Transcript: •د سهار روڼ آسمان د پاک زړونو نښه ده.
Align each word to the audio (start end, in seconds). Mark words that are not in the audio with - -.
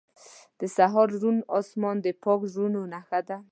•د 0.59 0.61
سهار 0.75 1.07
روڼ 1.21 1.37
آسمان 1.59 1.95
د 2.01 2.07
پاک 2.23 2.41
زړونو 2.53 2.79
نښه 2.93 3.19
ده. 3.27 3.37